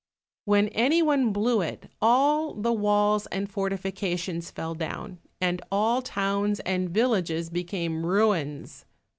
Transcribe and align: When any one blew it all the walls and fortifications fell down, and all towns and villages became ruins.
When 0.45 0.69
any 0.69 1.03
one 1.03 1.31
blew 1.31 1.61
it 1.61 1.85
all 2.01 2.55
the 2.55 2.73
walls 2.73 3.27
and 3.27 3.47
fortifications 3.47 4.49
fell 4.49 4.73
down, 4.73 5.19
and 5.39 5.61
all 5.71 6.01
towns 6.01 6.59
and 6.61 6.89
villages 6.89 7.51
became 7.51 8.03
ruins. 8.03 8.85